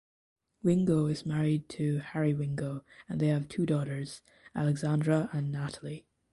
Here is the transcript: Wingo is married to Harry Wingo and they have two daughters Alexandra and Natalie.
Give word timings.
Wingo 0.63 1.05
is 1.05 1.27
married 1.27 1.69
to 1.69 1.99
Harry 1.99 2.33
Wingo 2.33 2.83
and 3.07 3.19
they 3.19 3.27
have 3.27 3.47
two 3.47 3.67
daughters 3.67 4.23
Alexandra 4.55 5.29
and 5.31 5.51
Natalie. 5.51 6.07